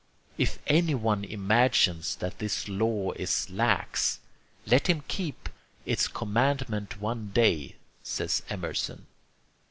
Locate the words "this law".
2.39-3.11